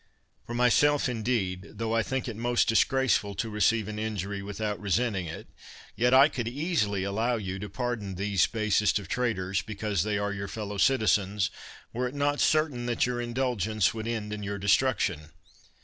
For 0.47 0.55
myself, 0.55 1.07
indeed, 1.07 1.73
tho 1.77 1.93
I 1.93 2.01
think 2.01 2.27
it 2.27 2.35
most 2.35 2.67
disgraceful 2.67 3.35
to 3.35 3.51
receive 3.51 3.87
an 3.87 3.99
injury 3.99 4.41
without 4.41 4.79
resenting 4.79 5.27
it, 5.27 5.47
yet 5.95 6.11
I 6.11 6.27
could 6.27 6.47
easily 6.47 7.03
allow 7.03 7.35
you 7.35 7.59
to 7.59 7.69
par 7.69 7.97
don 7.97 8.15
these 8.15 8.47
basest 8.47 8.97
of 8.97 9.07
traitors, 9.07 9.61
because 9.61 10.01
they 10.01 10.17
are 10.17 10.33
your 10.33 10.47
fellow 10.47 10.79
citizens, 10.79 11.51
were 11.93 12.07
it 12.07 12.15
not 12.15 12.39
certain 12.39 12.87
that 12.87 13.05
your 13.05 13.21
indulgence 13.21 13.93
would 13.93 14.07
end 14.07 14.33
in 14.33 14.41
your 14.41 14.57
destruction. 14.57 15.33